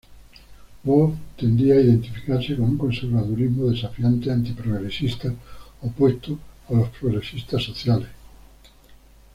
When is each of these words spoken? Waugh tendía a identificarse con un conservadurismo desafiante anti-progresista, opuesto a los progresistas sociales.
Waugh 0.83 1.13
tendía 1.37 1.75
a 1.75 1.79
identificarse 1.79 2.55
con 2.55 2.65
un 2.65 2.77
conservadurismo 2.79 3.69
desafiante 3.69 4.31
anti-progresista, 4.31 5.31
opuesto 5.83 6.39
a 6.69 6.73
los 6.73 6.89
progresistas 6.89 7.61
sociales. 7.61 8.09